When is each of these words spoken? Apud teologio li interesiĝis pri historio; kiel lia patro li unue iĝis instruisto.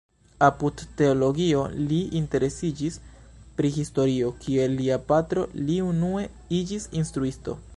Apud 0.45 0.79
teologio 1.01 1.59
li 1.91 1.99
interesiĝis 2.19 2.97
pri 3.59 3.71
historio; 3.75 4.33
kiel 4.47 4.75
lia 4.83 4.97
patro 5.13 5.45
li 5.69 5.77
unue 5.93 6.25
iĝis 6.63 6.89
instruisto. 7.03 7.57